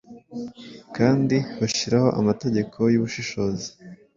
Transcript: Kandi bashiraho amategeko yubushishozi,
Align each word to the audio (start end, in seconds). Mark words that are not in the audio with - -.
Kandi 0.95 1.35
bashiraho 1.59 2.09
amategeko 2.19 2.77
yubushishozi, 2.93 3.67